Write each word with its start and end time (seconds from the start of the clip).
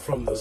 from 0.00 0.24
the 0.24 0.34